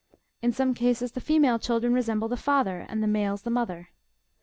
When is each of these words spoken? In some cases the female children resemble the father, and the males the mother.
In 0.41 0.51
some 0.51 0.73
cases 0.73 1.11
the 1.11 1.21
female 1.21 1.59
children 1.59 1.93
resemble 1.93 2.27
the 2.27 2.35
father, 2.35 2.87
and 2.89 3.03
the 3.03 3.07
males 3.07 3.43
the 3.43 3.51
mother. 3.51 3.89